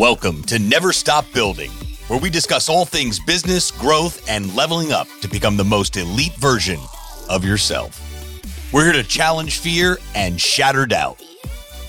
Welcome 0.00 0.42
to 0.44 0.58
Never 0.58 0.94
Stop 0.94 1.26
Building, 1.34 1.70
where 2.08 2.18
we 2.18 2.30
discuss 2.30 2.70
all 2.70 2.86
things 2.86 3.20
business, 3.20 3.70
growth, 3.70 4.26
and 4.30 4.56
leveling 4.56 4.92
up 4.92 5.06
to 5.20 5.28
become 5.28 5.58
the 5.58 5.64
most 5.64 5.94
elite 5.98 6.34
version 6.36 6.80
of 7.28 7.44
yourself. 7.44 8.00
We're 8.72 8.84
here 8.84 8.94
to 8.94 9.06
challenge 9.06 9.58
fear 9.58 9.98
and 10.14 10.40
shatter 10.40 10.86
doubt. 10.86 11.22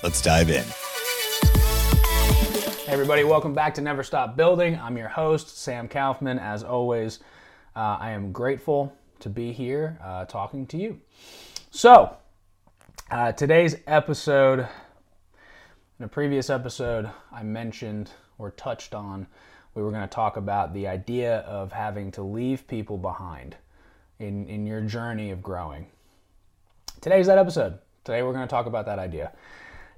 Let's 0.03 0.21
dive 0.21 0.49
in. 0.49 0.65
Hey 2.85 2.91
everybody, 2.91 3.23
welcome 3.23 3.53
back 3.53 3.73
to 3.75 3.81
Never 3.81 4.03
Stop 4.03 4.35
Building. 4.35 4.77
I'm 4.77 4.97
your 4.97 5.07
host, 5.07 5.59
Sam 5.59 5.87
Kaufman. 5.87 6.37
As 6.37 6.65
always, 6.65 7.19
uh, 7.77 7.95
I 7.97 8.11
am 8.11 8.33
grateful 8.33 8.93
to 9.21 9.29
be 9.29 9.53
here 9.53 9.97
uh, 10.03 10.25
talking 10.25 10.67
to 10.67 10.77
you. 10.77 10.99
So, 11.69 12.17
uh, 13.09 13.31
today's 13.31 13.77
episode 13.87 14.67
in 16.01 16.05
a 16.05 16.07
previous 16.07 16.49
episode, 16.49 17.07
I 17.31 17.43
mentioned 17.43 18.09
or 18.39 18.49
touched 18.49 18.95
on 18.95 19.27
we 19.75 19.83
were 19.83 19.91
going 19.91 20.01
to 20.01 20.07
talk 20.07 20.35
about 20.35 20.73
the 20.73 20.87
idea 20.87 21.41
of 21.41 21.71
having 21.71 22.09
to 22.13 22.23
leave 22.23 22.67
people 22.67 22.97
behind 22.97 23.55
in, 24.17 24.47
in 24.47 24.65
your 24.65 24.81
journey 24.81 25.29
of 25.29 25.43
growing. 25.43 25.85
Today's 27.01 27.27
that 27.27 27.37
episode. 27.37 27.77
Today 28.03 28.23
we're 28.23 28.33
going 28.33 28.47
to 28.47 28.49
talk 28.49 28.65
about 28.65 28.87
that 28.87 28.97
idea. 28.97 29.31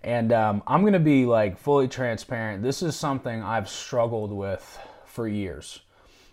And 0.03 0.33
um, 0.33 0.61
I'm 0.67 0.81
going 0.81 0.91
to 0.91 0.99
be 0.99 1.25
like 1.25 1.57
fully 1.57 1.87
transparent. 1.87 2.63
This 2.63 2.83
is 2.83 2.97
something 2.97 3.41
I've 3.41 3.69
struggled 3.69 4.33
with 4.33 4.77
for 5.05 5.25
years. 5.25 5.79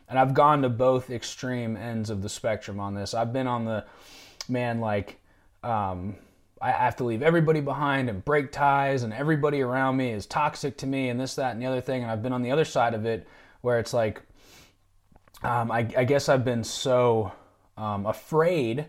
And 0.09 0.19
I've 0.19 0.35
gone 0.35 0.63
to 0.63 0.69
both 0.69 1.11
extreme 1.11 1.77
ends 1.77 2.11
of 2.11 2.23
the 2.23 2.29
spectrum 2.29 2.81
on 2.81 2.97
this. 2.97 3.15
I've 3.15 3.33
been 3.33 3.47
on 3.47 3.67
the 3.67 3.85
man, 4.49 4.81
like, 4.81 5.21
um, 5.63 6.17
I 6.61 6.73
have 6.73 6.97
to 6.97 7.05
leave 7.05 7.23
everybody 7.23 7.61
behind 7.61 8.11
and 8.11 8.25
break 8.25 8.53
ties, 8.53 9.03
and 9.03 9.13
everybody 9.13 9.63
around 9.63 9.97
me 9.97 10.11
is 10.11 10.27
toxic 10.27 10.77
to 10.79 10.87
me, 10.87 11.09
and 11.09 11.19
this, 11.19 11.37
that, 11.37 11.53
and 11.53 11.63
the 11.63 11.67
other 11.67 11.81
thing. 11.81 12.03
And 12.03 12.11
I've 12.11 12.23
been 12.23 12.35
on 12.35 12.43
the 12.43 12.51
other 12.51 12.67
side 12.67 12.93
of 12.93 13.07
it 13.07 13.27
where 13.63 13.79
it's 13.79 13.95
like, 13.95 14.23
um, 15.43 15.71
I, 15.71 15.89
I, 15.97 16.05
guess 16.05 16.29
I've 16.29 16.45
been 16.45 16.65
so 16.65 17.33
um, 17.79 18.05
afraid 18.05 18.87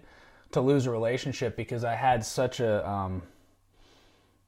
to 0.51 0.59
lose 0.59 0.85
a 0.85 0.91
relationship 0.91 1.55
because 1.55 1.85
I 1.85 1.95
had 1.95 2.25
such 2.25 2.59
a, 2.59 2.87
um, 2.87 3.23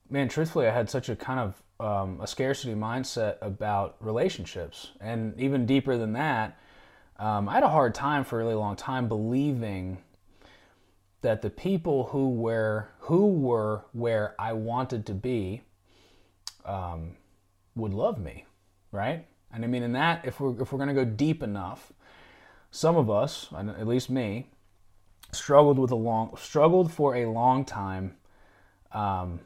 man, 0.09 0.27
truthfully, 0.27 0.67
I 0.67 0.73
had 0.73 0.89
such 0.89 1.07
a 1.07 1.15
kind 1.15 1.39
of 1.39 1.63
um, 1.79 2.19
a 2.21 2.27
scarcity 2.27 2.73
mindset 2.73 3.37
about 3.41 3.95
relationships. 3.99 4.91
And 4.99 5.39
even 5.39 5.65
deeper 5.65 5.97
than 5.97 6.13
that, 6.13 6.59
um, 7.19 7.47
I 7.47 7.53
had 7.53 7.63
a 7.63 7.69
hard 7.69 7.95
time 7.95 8.23
for 8.23 8.39
a 8.39 8.43
really 8.43 8.55
long 8.55 8.75
time 8.75 9.07
believing 9.07 9.99
that 11.21 11.41
the 11.41 11.49
people 11.49 12.05
who 12.05 12.29
were 12.29 12.89
who 13.03 13.27
were 13.27 13.83
where 13.91 14.33
I 14.39 14.53
wanted 14.53 15.05
to 15.07 15.13
be 15.13 15.61
um, 16.63 17.17
would 17.75 17.93
love 17.93 18.17
me, 18.17 18.45
right? 18.93 19.25
And 19.51 19.65
I 19.65 19.67
mean, 19.67 19.83
in 19.83 19.91
that, 19.93 20.25
if 20.25 20.39
we're 20.39 20.61
if 20.61 20.71
we're 20.71 20.77
going 20.77 20.87
to 20.87 20.95
go 20.95 21.03
deep 21.03 21.43
enough, 21.43 21.91
some 22.71 22.95
of 22.95 23.09
us, 23.09 23.49
at 23.55 23.87
least 23.87 24.09
me, 24.09 24.47
struggled 25.33 25.77
with 25.77 25.91
a 25.91 25.95
long 25.95 26.35
struggled 26.37 26.93
for 26.93 27.15
a 27.17 27.25
long 27.25 27.65
time 27.65 28.15
um, 28.93 29.41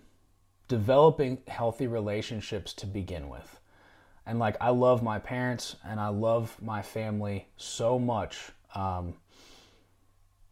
developing 0.67 1.39
healthy 1.47 1.87
relationships 1.87 2.73
to 2.73 2.85
begin 2.85 3.27
with. 3.27 3.59
And 4.27 4.37
like, 4.37 4.57
I 4.61 4.69
love 4.69 5.01
my 5.01 5.17
parents 5.17 5.77
and 5.83 5.99
I 5.99 6.09
love 6.09 6.55
my 6.61 6.83
family 6.83 7.47
so 7.57 7.97
much. 7.97 8.51
Um, 8.75 9.15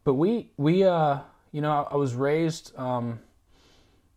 but 0.03 0.15
we 0.15 0.49
we 0.57 0.83
uh 0.83 1.19
you 1.55 1.61
know 1.61 1.87
I 1.89 1.95
was 1.95 2.13
raised 2.13 2.77
um, 2.77 3.19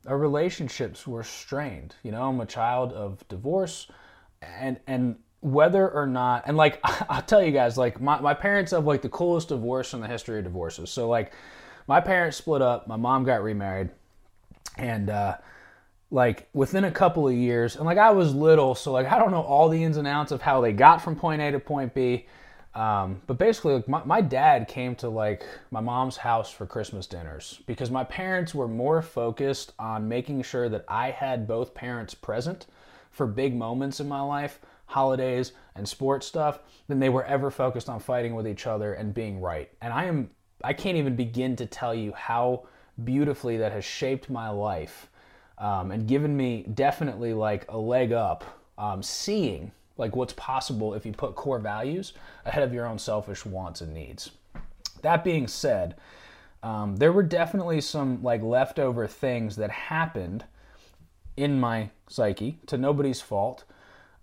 our 0.09 0.19
relationships 0.19 1.07
were 1.07 1.23
strained. 1.23 1.95
You 2.03 2.11
know, 2.11 2.29
I'm 2.29 2.41
a 2.41 2.47
child 2.47 2.93
of 2.93 3.23
divorce, 3.29 3.87
and 4.43 4.81
and 4.89 5.15
whether 5.39 5.89
or 5.89 6.05
not 6.05 6.43
and 6.47 6.57
like 6.57 6.81
I'll 7.09 7.23
tell 7.23 7.41
you 7.41 7.53
guys 7.53 7.79
like 7.79 8.01
my, 8.01 8.21
my 8.21 8.35
parents 8.35 8.73
have 8.73 8.87
like 8.87 9.03
the 9.03 9.09
coolest 9.09 9.51
divorce 9.51 9.95
in 9.95 10.01
the 10.01 10.09
history 10.09 10.39
of 10.39 10.45
divorces. 10.45 10.91
So 10.91 11.09
like 11.09 11.33
my 11.87 12.01
parents 12.01 12.37
split 12.37 12.61
up, 12.61 12.89
my 12.89 12.97
mom 12.97 13.23
got 13.23 13.45
remarried, 13.45 13.91
and 14.77 15.09
uh, 15.09 15.37
like 16.11 16.49
within 16.55 16.83
a 16.83 16.91
couple 16.91 17.29
of 17.29 17.35
years, 17.35 17.77
and 17.77 17.85
like 17.85 17.99
I 17.99 18.11
was 18.11 18.35
little, 18.35 18.75
so 18.75 18.91
like 18.91 19.07
I 19.07 19.17
don't 19.17 19.31
know 19.31 19.43
all 19.43 19.69
the 19.69 19.85
ins 19.85 19.97
and 19.97 20.09
outs 20.09 20.33
of 20.33 20.43
how 20.43 20.61
they 20.61 20.73
got 20.73 21.03
from 21.03 21.15
point 21.15 21.41
A 21.41 21.53
to 21.53 21.61
point 21.61 21.95
B. 21.95 22.27
Um, 22.75 23.23
but 23.27 23.39
basically, 23.39 23.75
like 23.75 23.89
my, 23.89 24.05
my 24.05 24.21
dad 24.21 24.69
came 24.69 24.95
to 24.97 25.09
like 25.09 25.45
my 25.71 25.81
mom's 25.81 26.17
house 26.17 26.51
for 26.51 26.67
Christmas 26.67 27.07
dinners 27.07 27.61
because 27.67 27.91
my 27.91 28.05
parents 28.05 28.55
were 28.55 28.69
more 28.69 29.03
focused 29.03 29.73
on 29.79 30.09
making 30.09 30.43
sure 30.43 30.69
that 30.69 30.85
I 30.87 31.11
had 31.11 31.49
both 31.49 31.75
parents 31.75 32.15
present 32.15 32.67
for 33.11 33.27
big 33.27 33.57
moments 33.57 34.01
in 34.01 34.09
my 34.09 34.21
life, 34.21 34.61
holidays 34.87 35.53
and 35.75 35.89
sports 35.89 36.27
stuff, 36.27 36.61
than 36.87 37.01
they 37.01 37.09
were 37.09 37.25
ever 37.25 37.51
focused 37.51 37.89
on 37.89 38.01
fighting 38.01 38.35
with 38.35 38.47
each 38.47 38.67
other 38.67 38.95
and 38.95 39.15
being 39.15 39.41
right. 39.41 39.71
And 39.81 39.93
I 39.93 40.05
am 40.05 40.31
I 40.63 40.73
can't 40.73 40.97
even 40.97 41.17
begin 41.17 41.57
to 41.57 41.67
tell 41.67 41.95
you 41.95 42.13
how 42.13 42.67
beautifully 43.05 43.57
that 43.59 43.73
has 43.73 43.85
shaped 43.85 44.29
my 44.29 44.49
life 44.49 45.09
um, 45.59 45.91
and 45.91 46.07
given 46.07 46.37
me 46.37 46.65
definitely 46.75 47.33
like 47.33 47.65
a 47.69 47.79
leg 47.79 48.13
up 48.13 48.45
um, 48.77 49.03
seeing 49.03 49.73
like 49.99 50.17
what's 50.17 50.33
possible 50.33 50.95
if 50.95 51.05
you 51.05 51.13
put 51.13 51.35
core 51.35 51.59
values 51.59 52.15
ahead 52.47 52.63
of 52.63 52.73
your 52.73 52.87
own 52.87 52.99
selfish 52.99 53.45
wants 53.45 53.81
and 53.81 53.93
needs. 53.93 54.31
That 55.03 55.23
being 55.23 55.47
said, 55.47 55.97
um, 56.63 56.97
there 56.97 57.13
were 57.13 57.23
definitely 57.23 57.81
some 57.81 58.23
like 58.23 58.43
leftover 58.43 59.07
things 59.07 59.57
that 59.57 59.71
happened 59.71 60.45
in 61.37 61.61
my 61.61 61.91
psyche 62.09 62.59
to 62.67 62.79
nobody's 62.79 63.21
fault 63.21 63.65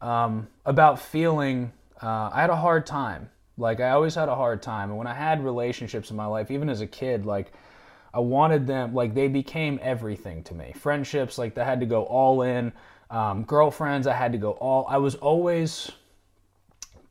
um, 0.02 0.48
about 0.66 1.00
feeling 1.00 1.72
uh, 2.02 2.30
I 2.34 2.42
had 2.42 2.50
a 2.50 2.56
hard 2.56 2.86
time. 2.86 3.30
Like 3.58 3.80
I 3.80 3.92
always 3.92 4.16
had 4.16 4.28
a 4.28 4.36
hard 4.36 4.62
time, 4.62 4.90
and 4.90 4.98
when 4.98 5.08
I 5.08 5.14
had 5.14 5.44
relationships 5.44 6.12
in 6.12 6.18
my 6.18 6.26
life, 6.26 6.52
even 6.52 6.68
as 6.68 6.82
a 6.82 6.88
kid, 6.88 7.26
like 7.26 7.54
I 8.14 8.20
wanted 8.20 8.68
them, 8.68 8.94
like 8.94 9.14
they 9.14 9.30
became 9.30 9.80
everything 9.82 10.44
to 10.44 10.54
me. 10.54 10.74
Friendships, 10.76 11.38
like 11.38 11.56
they 11.56 11.64
had 11.64 11.80
to 11.80 11.86
go 11.86 12.04
all 12.04 12.42
in 12.42 12.74
um, 13.10 13.44
girlfriends, 13.44 14.08
I 14.08 14.14
had 14.14 14.32
to 14.32 14.38
go 14.38 14.52
all. 14.52 14.86
I 14.90 14.98
was 14.98 15.16
always 15.16 15.92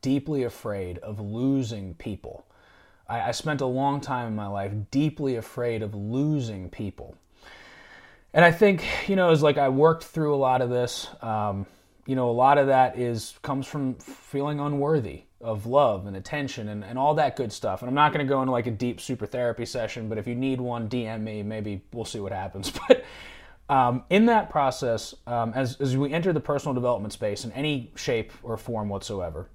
deeply 0.01 0.43
afraid 0.43 0.97
of 0.99 1.19
losing 1.19 1.95
people. 1.95 2.45
I, 3.07 3.21
I 3.21 3.31
spent 3.31 3.61
a 3.61 3.65
long 3.65 4.01
time 4.01 4.27
in 4.27 4.35
my 4.35 4.47
life 4.47 4.71
deeply 4.91 5.35
afraid 5.35 5.81
of 5.81 5.95
losing 5.95 6.69
people. 6.69 7.15
And 8.33 8.43
I 8.43 8.51
think, 8.51 8.85
you 9.07 9.15
know, 9.15 9.31
as 9.31 9.41
like 9.41 9.57
I 9.57 9.69
worked 9.69 10.03
through 10.03 10.35
a 10.35 10.37
lot 10.37 10.61
of 10.61 10.69
this, 10.69 11.07
um, 11.21 11.65
you 12.05 12.15
know, 12.15 12.29
a 12.29 12.33
lot 12.33 12.57
of 12.57 12.67
that 12.67 12.99
is 12.99 13.33
comes 13.41 13.65
from 13.65 13.95
feeling 13.95 14.59
unworthy 14.59 15.23
of 15.41 15.65
love 15.65 16.05
and 16.05 16.17
attention 16.17 16.69
and, 16.69 16.83
and 16.83 16.99
all 16.99 17.15
that 17.15 17.35
good 17.35 17.51
stuff. 17.51 17.81
And 17.81 17.89
I'm 17.89 17.95
not 17.95 18.11
going 18.13 18.25
to 18.25 18.29
go 18.29 18.41
into 18.41 18.51
like 18.51 18.67
a 18.67 18.71
deep 18.71 18.99
super 18.99 19.25
therapy 19.25 19.65
session, 19.65 20.09
but 20.09 20.17
if 20.17 20.27
you 20.27 20.35
need 20.35 20.59
one, 20.59 20.89
DM 20.89 21.21
me. 21.21 21.43
Maybe 21.43 21.81
we'll 21.93 22.05
see 22.05 22.19
what 22.19 22.31
happens. 22.31 22.71
But 22.87 23.05
um, 23.69 24.03
in 24.09 24.27
that 24.27 24.49
process, 24.49 25.15
um, 25.25 25.51
as, 25.53 25.79
as 25.81 25.97
we 25.97 26.13
enter 26.13 26.31
the 26.31 26.39
personal 26.39 26.73
development 26.73 27.13
space 27.13 27.45
in 27.45 27.51
any 27.53 27.91
shape 27.95 28.31
or 28.43 28.57
form 28.57 28.89
whatsoever, 28.89 29.49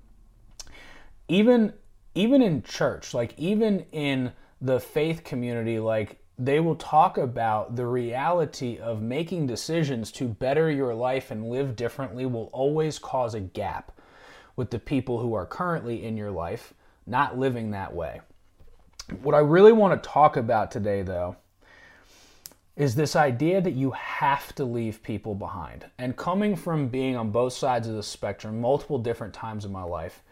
even 1.28 1.72
even 2.15 2.43
in 2.43 2.62
church, 2.62 3.15
like 3.15 3.34
even 3.38 3.87
in 3.93 4.32
the 4.60 4.81
faith 4.81 5.22
community, 5.22 5.78
like 5.78 6.21
they 6.38 6.59
will 6.59 6.75
talk 6.75 7.19
about 7.19 7.76
the 7.76 7.87
reality 7.87 8.78
of 8.78 9.00
making 9.00 9.47
decisions 9.47 10.10
to 10.10 10.27
better 10.27 10.71
your 10.71 10.94
life 10.94 11.31
and 11.31 11.50
live 11.50 11.77
differently 11.77 12.27
will 12.27 12.50
always 12.53 12.98
cause 12.98 13.34
a 13.34 13.41
gap 13.41 13.92
with 14.56 14.71
the 14.71 14.78
people 14.78 15.21
who 15.21 15.34
are 15.34 15.47
currently 15.47 16.04
in 16.04 16.16
your 16.16 16.31
life 16.31 16.75
not 17.06 17.38
living 17.38 17.71
that 17.71 17.94
way. 17.94 18.21
What 19.22 19.34
I 19.34 19.38
really 19.38 19.72
want 19.72 20.03
to 20.03 20.09
talk 20.09 20.37
about 20.37 20.71
today, 20.71 21.03
though, 21.03 21.37
is 22.81 22.95
this 22.95 23.15
idea 23.15 23.61
that 23.61 23.75
you 23.75 23.91
have 23.91 24.55
to 24.55 24.65
leave 24.65 25.03
people 25.03 25.35
behind. 25.35 25.85
And 25.99 26.17
coming 26.17 26.57
from 26.57 26.89
being 26.89 27.15
on 27.15 27.31
both 27.31 27.53
sides 27.53 27.87
of 27.87 27.95
the 27.95 28.03
spectrum 28.03 28.59
multiple 28.59 28.97
different 28.99 29.34
times 29.34 29.66
in 29.66 29.71
my 29.71 29.83
life, 29.83 30.22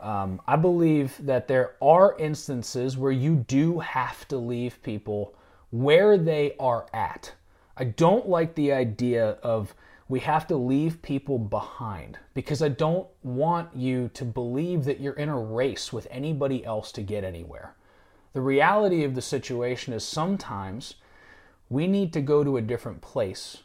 um, 0.00 0.42
I 0.44 0.56
believe 0.56 1.16
that 1.24 1.46
there 1.46 1.76
are 1.80 2.16
instances 2.18 2.98
where 2.98 3.12
you 3.12 3.36
do 3.46 3.78
have 3.78 4.26
to 4.26 4.36
leave 4.36 4.82
people 4.82 5.36
where 5.70 6.18
they 6.18 6.56
are 6.58 6.86
at. 6.92 7.32
I 7.76 7.84
don't 7.84 8.28
like 8.28 8.56
the 8.56 8.72
idea 8.72 9.38
of 9.44 9.72
we 10.08 10.18
have 10.18 10.48
to 10.48 10.56
leave 10.56 11.00
people 11.00 11.38
behind 11.38 12.18
because 12.34 12.60
I 12.60 12.70
don't 12.70 13.06
want 13.22 13.68
you 13.72 14.10
to 14.14 14.24
believe 14.24 14.82
that 14.86 14.98
you're 14.98 15.12
in 15.12 15.28
a 15.28 15.38
race 15.38 15.92
with 15.92 16.08
anybody 16.10 16.64
else 16.64 16.90
to 16.90 17.02
get 17.02 17.22
anywhere. 17.22 17.76
The 18.32 18.40
reality 18.40 19.04
of 19.04 19.14
the 19.14 19.22
situation 19.22 19.92
is 19.92 20.02
sometimes 20.02 20.96
we 21.74 21.88
need 21.88 22.12
to 22.12 22.20
go 22.20 22.44
to 22.44 22.56
a 22.56 22.62
different 22.62 23.00
place 23.00 23.64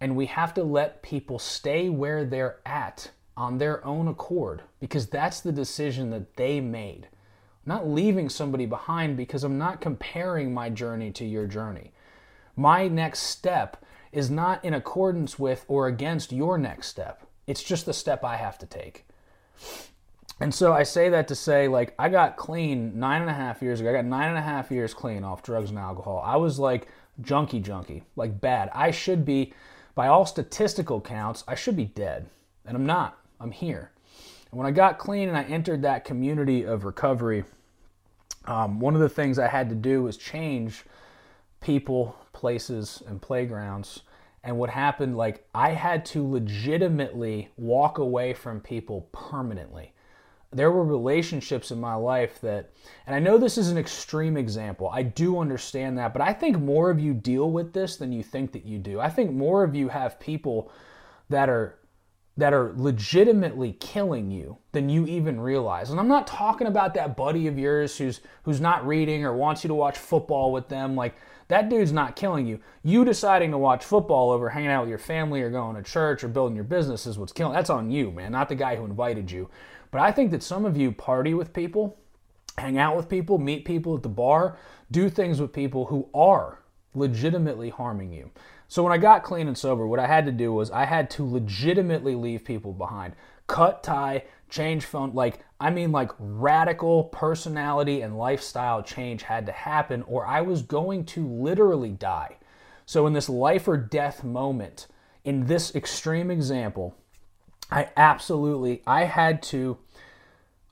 and 0.00 0.14
we 0.14 0.26
have 0.26 0.54
to 0.54 0.62
let 0.62 1.02
people 1.02 1.40
stay 1.40 1.88
where 1.88 2.24
they're 2.24 2.60
at 2.64 3.10
on 3.36 3.58
their 3.58 3.84
own 3.84 4.06
accord 4.06 4.62
because 4.78 5.08
that's 5.08 5.40
the 5.40 5.50
decision 5.50 6.10
that 6.10 6.36
they 6.36 6.60
made. 6.60 7.08
Not 7.66 7.88
leaving 7.88 8.28
somebody 8.28 8.64
behind 8.64 9.16
because 9.16 9.42
I'm 9.42 9.58
not 9.58 9.80
comparing 9.80 10.54
my 10.54 10.70
journey 10.70 11.10
to 11.10 11.24
your 11.24 11.48
journey. 11.48 11.90
My 12.54 12.86
next 12.86 13.24
step 13.24 13.84
is 14.12 14.30
not 14.30 14.64
in 14.64 14.72
accordance 14.72 15.36
with 15.36 15.64
or 15.66 15.88
against 15.88 16.30
your 16.30 16.58
next 16.58 16.86
step. 16.86 17.26
It's 17.48 17.64
just 17.64 17.86
the 17.86 17.92
step 17.92 18.22
I 18.22 18.36
have 18.36 18.56
to 18.58 18.66
take. 18.66 19.04
And 20.38 20.54
so 20.54 20.72
I 20.72 20.84
say 20.84 21.08
that 21.08 21.26
to 21.26 21.34
say, 21.34 21.66
like, 21.66 21.92
I 21.98 22.08
got 22.08 22.36
clean 22.36 23.00
nine 23.00 23.20
and 23.20 23.30
a 23.30 23.34
half 23.34 23.62
years 23.62 23.80
ago. 23.80 23.90
I 23.90 23.94
got 23.94 24.04
nine 24.04 24.28
and 24.28 24.38
a 24.38 24.42
half 24.42 24.70
years 24.70 24.94
clean 24.94 25.24
off 25.24 25.42
drugs 25.42 25.70
and 25.70 25.78
alcohol. 25.80 26.22
I 26.24 26.36
was 26.36 26.60
like 26.60 26.86
junkie, 27.20 27.60
junkie, 27.60 28.04
like 28.16 28.40
bad. 28.40 28.70
I 28.74 28.90
should 28.90 29.24
be, 29.24 29.52
by 29.94 30.08
all 30.08 30.26
statistical 30.26 31.00
counts, 31.00 31.44
I 31.48 31.54
should 31.54 31.76
be 31.76 31.86
dead. 31.86 32.28
And 32.64 32.76
I'm 32.76 32.86
not. 32.86 33.18
I'm 33.40 33.50
here. 33.50 33.90
And 34.50 34.58
when 34.58 34.66
I 34.66 34.70
got 34.70 34.98
clean 34.98 35.28
and 35.28 35.36
I 35.36 35.44
entered 35.44 35.82
that 35.82 36.04
community 36.04 36.64
of 36.64 36.84
recovery, 36.84 37.44
um, 38.46 38.80
one 38.80 38.94
of 38.94 39.00
the 39.00 39.08
things 39.08 39.38
I 39.38 39.48
had 39.48 39.68
to 39.68 39.74
do 39.74 40.02
was 40.02 40.16
change 40.16 40.84
people, 41.60 42.16
places, 42.32 43.02
and 43.06 43.20
playgrounds. 43.20 44.02
And 44.44 44.58
what 44.58 44.70
happened, 44.70 45.16
like, 45.16 45.46
I 45.54 45.70
had 45.70 46.04
to 46.06 46.26
legitimately 46.26 47.50
walk 47.56 47.98
away 47.98 48.32
from 48.32 48.60
people 48.60 49.08
permanently 49.12 49.92
there 50.50 50.70
were 50.70 50.84
relationships 50.84 51.70
in 51.70 51.80
my 51.80 51.94
life 51.94 52.40
that, 52.40 52.70
and 53.06 53.14
I 53.14 53.18
know 53.18 53.36
this 53.36 53.58
is 53.58 53.70
an 53.70 53.76
extreme 53.76 54.36
example. 54.36 54.88
I 54.92 55.02
do 55.02 55.38
understand 55.38 55.98
that, 55.98 56.12
but 56.12 56.22
I 56.22 56.32
think 56.32 56.58
more 56.58 56.90
of 56.90 56.98
you 56.98 57.12
deal 57.12 57.50
with 57.50 57.72
this 57.72 57.96
than 57.96 58.12
you 58.12 58.22
think 58.22 58.52
that 58.52 58.64
you 58.64 58.78
do. 58.78 58.98
I 58.98 59.10
think 59.10 59.30
more 59.30 59.62
of 59.62 59.74
you 59.74 59.88
have 59.88 60.18
people 60.18 60.72
that 61.28 61.48
are 61.48 61.78
that 62.38 62.54
are 62.54 62.72
legitimately 62.76 63.72
killing 63.80 64.30
you 64.30 64.56
than 64.70 64.88
you 64.88 65.04
even 65.06 65.40
realize. 65.40 65.90
And 65.90 65.98
I'm 65.98 66.06
not 66.06 66.28
talking 66.28 66.68
about 66.68 66.94
that 66.94 67.16
buddy 67.16 67.48
of 67.48 67.58
yours 67.58 67.98
who's 67.98 68.20
who's 68.44 68.60
not 68.60 68.86
reading 68.86 69.24
or 69.24 69.34
wants 69.34 69.64
you 69.64 69.68
to 69.68 69.74
watch 69.74 69.98
football 69.98 70.52
with 70.52 70.68
them. 70.68 70.94
Like 70.94 71.16
that 71.48 71.68
dude's 71.68 71.92
not 71.92 72.14
killing 72.14 72.46
you. 72.46 72.60
You 72.84 73.04
deciding 73.04 73.50
to 73.50 73.58
watch 73.58 73.84
football 73.84 74.30
over 74.30 74.48
hanging 74.50 74.70
out 74.70 74.82
with 74.82 74.90
your 74.90 74.98
family 74.98 75.42
or 75.42 75.50
going 75.50 75.76
to 75.76 75.82
church 75.82 76.22
or 76.22 76.28
building 76.28 76.54
your 76.54 76.64
business 76.64 77.06
is 77.06 77.18
what's 77.18 77.32
killing. 77.32 77.54
That's 77.54 77.70
on 77.70 77.90
you, 77.90 78.12
man, 78.12 78.32
not 78.32 78.48
the 78.48 78.54
guy 78.54 78.76
who 78.76 78.84
invited 78.84 79.30
you. 79.30 79.50
But 79.90 80.00
I 80.00 80.12
think 80.12 80.30
that 80.30 80.42
some 80.42 80.64
of 80.64 80.76
you 80.76 80.92
party 80.92 81.34
with 81.34 81.52
people, 81.52 81.98
hang 82.56 82.78
out 82.78 82.96
with 82.96 83.08
people, 83.08 83.38
meet 83.38 83.64
people 83.64 83.96
at 83.96 84.02
the 84.02 84.08
bar, 84.08 84.58
do 84.90 85.08
things 85.08 85.40
with 85.40 85.52
people 85.52 85.86
who 85.86 86.08
are 86.14 86.60
legitimately 86.94 87.70
harming 87.70 88.12
you. 88.12 88.30
So 88.68 88.82
when 88.82 88.92
I 88.92 88.98
got 88.98 89.22
clean 89.22 89.48
and 89.48 89.56
sober, 89.56 89.86
what 89.86 89.98
I 89.98 90.06
had 90.06 90.26
to 90.26 90.32
do 90.32 90.52
was 90.52 90.70
I 90.70 90.84
had 90.84 91.08
to 91.10 91.26
legitimately 91.26 92.14
leave 92.14 92.44
people 92.44 92.72
behind. 92.72 93.14
Cut 93.46 93.82
tie, 93.82 94.24
change 94.50 94.84
phone, 94.84 95.14
like 95.14 95.40
I 95.58 95.70
mean 95.70 95.90
like 95.90 96.10
radical 96.18 97.04
personality 97.04 98.02
and 98.02 98.18
lifestyle 98.18 98.82
change 98.82 99.22
had 99.22 99.46
to 99.46 99.52
happen 99.52 100.02
or 100.02 100.26
I 100.26 100.42
was 100.42 100.62
going 100.62 101.04
to 101.06 101.26
literally 101.26 101.90
die. 101.90 102.36
So 102.84 103.06
in 103.06 103.14
this 103.14 103.28
life 103.28 103.68
or 103.68 103.76
death 103.76 104.22
moment, 104.22 104.86
in 105.24 105.46
this 105.46 105.74
extreme 105.74 106.30
example, 106.30 106.94
I 107.70 107.90
absolutely 107.96 108.82
I 108.86 109.04
had 109.04 109.42
to 109.44 109.78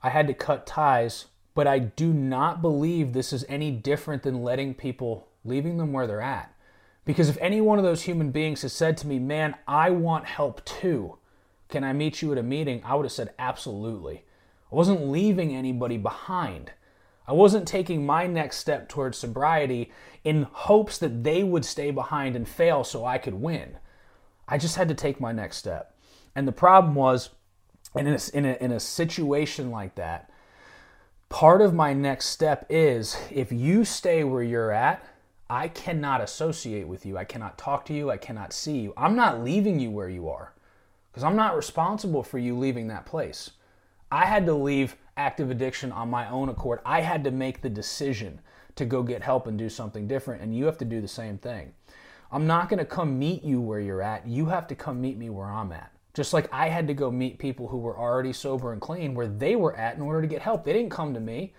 I 0.01 0.09
had 0.09 0.27
to 0.27 0.33
cut 0.33 0.65
ties, 0.67 1.25
but 1.53 1.67
I 1.67 1.79
do 1.79 2.13
not 2.13 2.61
believe 2.61 3.13
this 3.13 3.33
is 3.33 3.45
any 3.49 3.71
different 3.71 4.23
than 4.23 4.43
letting 4.43 4.73
people 4.73 5.27
leaving 5.43 5.77
them 5.77 5.91
where 5.93 6.07
they're 6.07 6.21
at. 6.21 6.53
Because 7.05 7.29
if 7.29 7.37
any 7.39 7.61
one 7.61 7.77
of 7.77 7.83
those 7.83 8.03
human 8.03 8.31
beings 8.31 8.61
has 8.63 8.73
said 8.73 8.97
to 8.97 9.07
me, 9.07 9.19
"Man, 9.19 9.55
I 9.67 9.89
want 9.89 10.25
help 10.25 10.63
too. 10.65 11.17
Can 11.69 11.83
I 11.83 11.93
meet 11.93 12.21
you 12.21 12.31
at 12.31 12.37
a 12.37 12.43
meeting?" 12.43 12.81
I 12.83 12.95
would 12.95 13.05
have 13.05 13.11
said 13.11 13.33
absolutely. 13.39 14.25
I 14.71 14.75
wasn't 14.75 15.07
leaving 15.07 15.55
anybody 15.55 15.97
behind. 15.97 16.71
I 17.27 17.33
wasn't 17.33 17.67
taking 17.67 18.05
my 18.05 18.25
next 18.25 18.57
step 18.57 18.87
towards 18.87 19.17
sobriety 19.17 19.91
in 20.23 20.43
hopes 20.43 20.97
that 20.97 21.23
they 21.23 21.43
would 21.43 21.65
stay 21.65 21.91
behind 21.91 22.35
and 22.35 22.47
fail 22.47 22.83
so 22.83 23.05
I 23.05 23.17
could 23.17 23.35
win. 23.35 23.77
I 24.47 24.57
just 24.57 24.77
had 24.77 24.87
to 24.87 24.95
take 24.95 25.19
my 25.19 25.31
next 25.31 25.57
step. 25.57 25.93
And 26.37 26.47
the 26.47 26.51
problem 26.51 26.93
was, 26.93 27.31
in 27.95 28.05
a, 28.05 28.19
in 28.31 28.45
a, 28.45 28.57
in 28.61 28.71
a 28.71 28.79
situation 28.79 29.71
like 29.71 29.95
that, 29.95 30.29
part 31.29 31.63
of 31.63 31.73
my 31.73 31.93
next 31.93 32.27
step 32.27 32.67
is 32.69 33.17
if 33.31 33.51
you 33.51 33.83
stay 33.83 34.23
where 34.23 34.43
you're 34.43 34.71
at, 34.71 35.03
I 35.49 35.67
cannot 35.67 36.21
associate 36.21 36.87
with 36.87 37.07
you. 37.07 37.17
I 37.17 37.23
cannot 37.23 37.57
talk 37.57 37.85
to 37.85 37.93
you. 37.93 38.11
I 38.11 38.17
cannot 38.17 38.53
see 38.53 38.77
you. 38.77 38.93
I'm 38.95 39.15
not 39.15 39.43
leaving 39.43 39.79
you 39.79 39.89
where 39.89 40.09
you 40.09 40.29
are 40.29 40.53
because 41.09 41.23
I'm 41.23 41.35
not 41.35 41.55
responsible 41.55 42.21
for 42.21 42.37
you 42.37 42.55
leaving 42.55 42.87
that 42.89 43.07
place. 43.07 43.49
I 44.11 44.25
had 44.25 44.45
to 44.45 44.53
leave 44.53 44.95
active 45.17 45.49
addiction 45.49 45.91
on 45.91 46.07
my 46.07 46.29
own 46.29 46.49
accord. 46.49 46.81
I 46.85 47.01
had 47.01 47.23
to 47.23 47.31
make 47.31 47.63
the 47.63 47.69
decision 47.69 48.41
to 48.75 48.85
go 48.85 49.01
get 49.01 49.23
help 49.23 49.47
and 49.47 49.57
do 49.57 49.69
something 49.69 50.07
different, 50.07 50.43
and 50.43 50.55
you 50.55 50.65
have 50.65 50.77
to 50.77 50.85
do 50.85 51.01
the 51.01 51.07
same 51.07 51.39
thing. 51.39 51.73
I'm 52.31 52.45
not 52.45 52.69
going 52.69 52.77
to 52.77 52.85
come 52.85 53.17
meet 53.17 53.43
you 53.43 53.59
where 53.59 53.79
you're 53.79 54.03
at. 54.03 54.27
You 54.27 54.45
have 54.45 54.67
to 54.67 54.75
come 54.75 55.01
meet 55.01 55.17
me 55.17 55.31
where 55.31 55.47
I'm 55.47 55.71
at. 55.71 55.91
Just 56.17 56.33
like 56.33 56.49
I 56.51 56.69
had 56.69 56.87
to 56.87 56.95
go 56.95 57.11
meet 57.11 57.37
people 57.37 57.67
who 57.67 57.77
were 57.77 57.95
already 57.95 58.33
sober 58.33 58.73
and 58.73 58.81
clean 58.81 59.13
where 59.13 59.27
they 59.27 59.55
were 59.55 59.75
at 59.75 59.97
in 59.97 60.01
order 60.01 60.19
to 60.19 60.27
get 60.27 60.41
help. 60.41 60.65
They 60.65 60.73
didn't 60.73 60.89
come 60.89 61.13
to 61.13 61.19
me. 61.19 61.53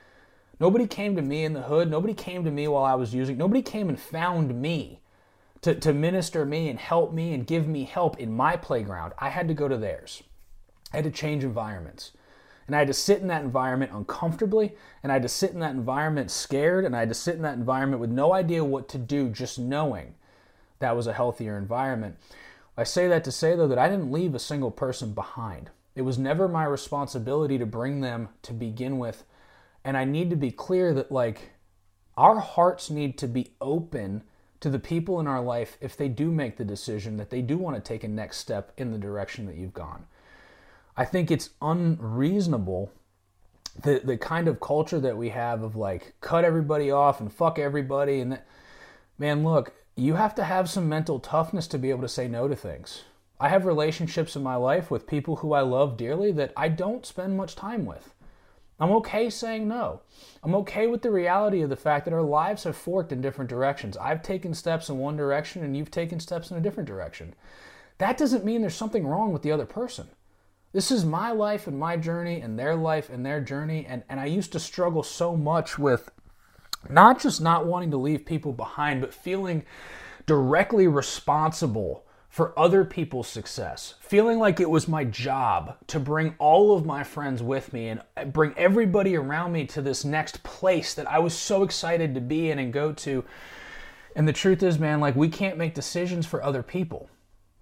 Nobody 0.59 0.89
came 0.89 1.15
to 1.15 1.23
me 1.23 1.45
in 1.45 1.53
the 1.53 1.63
hood. 1.63 1.89
Nobody 1.89 2.13
came 2.13 2.43
to 2.43 2.51
me 2.51 2.67
while 2.67 2.83
I 2.83 2.97
was 2.97 3.15
using. 3.15 3.39
Nobody 3.39 3.63
came 3.63 3.89
and 3.89 4.01
found 4.01 4.61
me 4.61 4.99
to, 5.61 5.77
to 5.77 5.93
minister 5.93 6.45
me 6.45 6.69
and 6.69 6.77
help 6.77 7.13
me 7.13 7.35
and 7.35 7.47
give 7.47 7.69
me 7.69 7.85
help 7.85 8.19
in 8.19 8.33
my 8.33 8.57
playground. 8.57 9.13
I 9.21 9.29
had 9.29 9.47
to 9.47 9.55
go 9.55 9.69
to 9.69 9.77
theirs. 9.77 10.25
I 10.93 10.97
had 10.97 11.05
to 11.05 11.13
change 11.13 11.45
environments. 11.45 12.11
And 12.67 12.75
I 12.75 12.81
had 12.81 12.89
to 12.89 12.95
sit 12.95 13.21
in 13.21 13.29
that 13.29 13.45
environment 13.45 13.93
uncomfortably, 13.95 14.75
and 15.05 15.13
I 15.13 15.15
had 15.15 15.23
to 15.23 15.29
sit 15.29 15.53
in 15.53 15.61
that 15.61 15.77
environment 15.77 16.33
scared, 16.33 16.85
and 16.85 16.97
I 16.97 16.99
had 16.99 17.11
to 17.11 17.15
sit 17.15 17.37
in 17.37 17.43
that 17.43 17.55
environment 17.55 18.01
with 18.01 18.11
no 18.11 18.35
idea 18.35 18.65
what 18.65 18.89
to 18.89 18.99
do, 18.99 19.29
just 19.29 19.57
knowing 19.57 20.17
that 20.81 20.97
was 20.97 21.07
a 21.07 21.13
healthier 21.13 21.57
environment. 21.57 22.17
I 22.79 22.85
say 22.85 23.09
that 23.09 23.25
to 23.25 23.33
say, 23.33 23.57
though, 23.57 23.67
that 23.67 23.79
I 23.79 23.89
didn't 23.89 24.13
leave 24.13 24.35
a 24.37 24.39
single 24.39 24.71
person 24.71 25.13
behind. 25.13 25.71
It 25.97 26.03
was 26.03 26.17
never 26.17 26.47
my 26.47 26.65
responsibility 26.65 27.59
to 27.59 27.67
bring 27.67 28.01
them 28.01 28.29
to 28.43 28.53
begin 28.53 28.99
with. 28.99 29.25
And 29.85 29.97
I 29.97 30.05
need 30.05 30.31
to 30.31 30.37
be 30.37 30.53
clear 30.53 30.95
that, 30.95 31.11
like, 31.11 31.51
our 32.17 32.39
hearts 32.39 32.89
need 32.89 33.19
to 33.19 33.27
be 33.27 33.49
open 33.61 34.23
to 34.61 34.71
the 34.71 34.79
people 34.79 35.19
in 35.19 35.27
our 35.27 35.43
life 35.43 35.77
if 35.81 35.97
they 35.97 36.09
do 36.09 36.31
make 36.31 36.57
the 36.57 36.65
decision 36.65 37.17
that 37.17 37.31
they 37.31 37.43
do 37.43 37.59
want 37.59 37.77
to 37.77 37.83
take 37.83 38.05
a 38.05 38.09
next 38.09 38.39
step 38.39 38.73
in 38.77 38.93
the 38.93 38.99
direction 38.99 39.47
that 39.47 39.57
you've 39.57 39.75
gone. 39.75 40.07
I 40.97 41.05
think 41.05 41.31
it's 41.31 41.51
unreasonable 41.61 42.93
the 43.83 44.01
the 44.03 44.17
kind 44.17 44.49
of 44.49 44.61
culture 44.61 44.99
that 45.01 45.17
we 45.17 45.29
have 45.29 45.63
of 45.63 45.77
like 45.77 46.15
cut 46.21 46.45
everybody 46.45 46.91
off 46.91 47.21
and 47.21 47.33
fuck 47.33 47.59
everybody 47.59 48.21
and 48.21 48.33
that 48.33 48.47
man 49.19 49.43
look 49.45 49.73
you 49.99 50.15
have 50.15 50.35
to 50.37 50.45
have 50.45 50.71
some 50.71 50.89
mental 50.89 51.19
toughness 51.19 51.67
to 51.67 51.79
be 51.79 51.91
able 51.91 52.03
to 52.03 52.09
say 52.09 52.29
no 52.29 52.47
to 52.47 52.55
things. 52.55 53.03
I 53.41 53.49
have 53.49 53.67
relationships 53.67 54.37
in 54.37 54.45
my 54.45 54.55
life 54.55 54.93
with 54.93 55.09
people 55.09 55.37
who 55.37 55.53
I 55.53 55.61
love 55.63 55.97
dearly 55.97 56.31
that 56.33 56.53
I 56.57 56.69
don't 56.69 57.05
spend 57.05 57.37
much 57.37 57.57
time 57.57 57.85
with. 57.85 58.15
I'm 58.79 58.93
okay 58.93 59.29
saying 59.29 59.67
no. 59.67 60.03
I'm 60.45 60.55
okay 60.57 60.87
with 60.87 61.03
the 61.03 61.11
reality 61.11 61.63
of 61.63 61.69
the 61.69 61.75
fact 61.75 62.05
that 62.05 62.15
our 62.15 62.23
lives 62.23 62.63
have 62.63 62.77
forked 62.77 63.11
in 63.11 63.21
different 63.21 63.51
directions. 63.51 63.97
I've 63.97 64.23
taken 64.23 64.55
steps 64.55 64.89
in 64.89 64.99
one 64.99 65.17
direction 65.17 65.65
and 65.65 65.77
you've 65.77 65.91
taken 65.91 66.21
steps 66.21 66.53
in 66.53 66.57
a 66.57 66.61
different 66.61 66.89
direction. 66.89 67.35
That 67.99 68.19
doesn't 68.19 68.45
mean 68.45 68.61
there's 68.61 68.77
something 68.77 69.05
wrong 69.05 69.33
with 69.33 69.43
the 69.43 69.51
other 69.51 69.67
person. 69.67 70.07
This 70.73 70.93
is 70.93 71.05
my 71.05 71.33
life 71.33 71.67
and 71.67 71.77
my 71.77 71.97
journey 71.97 72.41
and 72.41 72.57
their 72.57 72.77
life 72.77 73.11
and 73.11 73.27
their 73.27 73.41
journey. 73.41 73.85
And, 73.89 74.05
and 74.09 74.21
I 74.21 74.27
used 74.27 74.53
to 74.53 74.61
struggle 74.61 75.03
so 75.03 75.37
much 75.37 75.77
with 75.77 76.09
not 76.89 77.21
just 77.21 77.41
not 77.41 77.67
wanting 77.67 77.91
to 77.91 77.97
leave 77.97 78.25
people 78.25 78.53
behind, 78.53 79.01
but 79.01 79.15
feeling 79.15 79.65
directly 80.27 80.87
responsible 80.87 82.05
for 82.29 82.57
other 82.59 82.85
people's 82.85 83.27
success, 83.27 83.95
feeling 84.01 84.39
like 84.39 84.61
it 84.61 84.71
was 84.71 84.87
my 84.87 85.03
job 85.03 85.77
to 85.87 85.99
bring 85.99 86.35
all 86.39 86.77
of 86.77 86.85
my 86.85 87.03
friends 87.03 87.43
with 87.43 87.73
me 87.73 87.89
and 87.89 88.33
bring 88.33 88.53
everybody 88.57 89.17
around 89.17 89.51
me 89.51 89.67
to 89.67 89.81
this 89.81 90.05
next 90.05 90.43
place 90.43 90.95
that 90.95 91.11
I 91.11 91.19
was 91.19 91.35
so 91.35 91.63
excited 91.63 92.15
to 92.15 92.21
be 92.21 92.51
in 92.51 92.59
and 92.59 92.73
go 92.73 92.93
to. 92.93 93.25
And 94.15 94.29
the 94.29 94.33
truth 94.33 94.63
is, 94.63 94.79
man, 94.79 95.01
like 95.01 95.17
we 95.17 95.29
can't 95.29 95.57
make 95.57 95.75
decisions 95.75 96.27
for 96.27 96.43
other 96.43 96.63
people. 96.63 97.09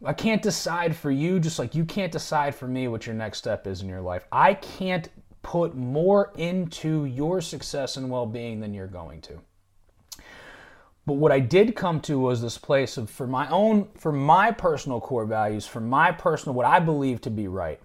I 0.05 0.13
can't 0.13 0.43
decide 0.43 0.95
for 0.95 1.11
you 1.11 1.41
just 1.41 1.59
like 1.59 1.75
you 1.75 1.85
can't 1.85 2.13
decide 2.13 2.55
for 2.55 2.67
me 2.67 2.89
what 2.89 3.07
your 3.07 3.15
next 3.15 3.39
step 3.39 3.67
is 3.67 3.81
in 3.81 3.89
your 3.89 4.03
life. 4.03 4.27
I 4.31 4.55
can't 4.55 5.09
put 5.47 5.77
more 5.77 6.33
into 6.37 7.05
your 7.05 7.41
success 7.41 7.97
and 7.97 8.11
well 8.11 8.27
being 8.27 8.59
than 8.59 8.75
you're 8.75 8.89
going 8.89 9.21
to. 9.21 9.39
But 11.07 11.13
what 11.13 11.31
I 11.31 11.39
did 11.39 11.77
come 11.77 12.01
to 12.01 12.19
was 12.19 12.43
this 12.43 12.59
place 12.59 12.97
of, 12.97 13.09
for 13.09 13.29
my 13.29 13.49
own, 13.49 13.87
for 13.97 14.11
my 14.11 14.51
personal 14.51 15.01
core 15.01 15.25
values, 15.25 15.65
for 15.65 15.79
my 15.79 16.11
personal, 16.11 16.57
what 16.57 16.67
I 16.67 16.81
believe 16.81 17.21
to 17.21 17.31
be 17.31 17.47
right. 17.47 17.81